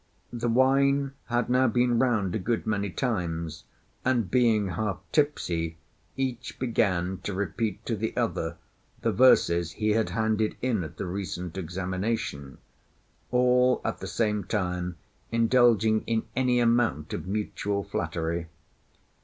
The 0.33 0.49
wine 0.49 1.13
had 1.25 1.47
now 1.47 1.67
been 1.67 1.99
round 1.99 2.33
a 2.33 2.39
good 2.39 2.65
many 2.65 2.89
times, 2.89 3.65
and 4.03 4.31
being 4.31 4.69
half 4.69 4.97
tipsy 5.11 5.77
each 6.17 6.57
began 6.57 7.19
to 7.19 7.35
repeat 7.35 7.85
to 7.85 7.95
the 7.95 8.17
other 8.17 8.57
the 9.03 9.11
verses 9.11 9.73
he 9.73 9.91
had 9.91 10.09
handed 10.09 10.57
in 10.59 10.83
at 10.83 10.97
the 10.97 11.05
recent 11.05 11.55
examination, 11.55 12.57
all 13.29 13.79
at 13.85 13.99
the 13.99 14.07
same 14.07 14.43
time 14.43 14.97
indulging 15.31 16.01
in 16.07 16.23
any 16.35 16.59
amount 16.59 17.13
of 17.13 17.27
mutual 17.27 17.83
flattery. 17.83 18.47